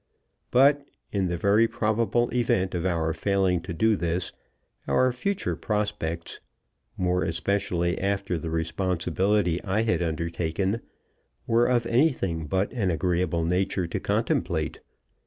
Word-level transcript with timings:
But, 0.49 0.83
in 1.11 1.27
the 1.27 1.37
very 1.37 1.67
probable 1.67 2.27
event 2.33 2.73
of 2.73 2.87
our 2.87 3.13
failing 3.13 3.61
to 3.61 3.71
do 3.71 3.95
this, 3.95 4.31
our 4.87 5.11
future 5.11 5.55
prospects 5.55 6.39
more 6.97 7.23
especially 7.23 7.99
after 7.99 8.39
the 8.39 8.49
responsibility 8.49 9.63
I 9.63 9.83
had 9.83 10.01
undertaken 10.01 10.81
were 11.45 11.67
of 11.67 11.85
anything 11.85 12.47
but 12.47 12.73
an 12.73 12.89
agreeable 12.89 13.45
nature 13.45 13.85
to 13.85 13.99
contemplate. 13.99 14.79